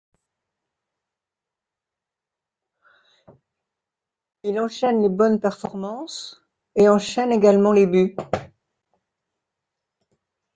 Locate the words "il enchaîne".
4.43-5.03